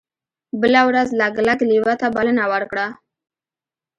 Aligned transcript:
بله 0.61 0.81
ورځ 0.89 1.07
لګلګ 1.21 1.59
لیوه 1.69 1.93
ته 2.01 2.07
بلنه 2.15 2.43
ورکړه. 2.53 2.87